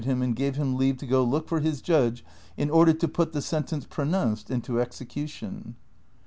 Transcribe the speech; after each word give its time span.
23 0.03 0.13
untied 0.13 0.19
liini, 0.19 0.25
and 0.29 0.35
gave 0.35 0.55
him 0.55 0.77
leave 0.77 0.97
to 0.97 1.05
go 1.05 1.23
look 1.23 1.47
for 1.47 1.61
liis 1.61 1.79
judge 1.79 2.25
in 2.57 2.71
order 2.71 2.91
to 2.91 3.07
})ut 3.21 3.33
the 3.33 3.39
sentence 3.39 3.85
pronoiuiced 3.85 4.49
into 4.49 4.81
execution. 4.81 5.75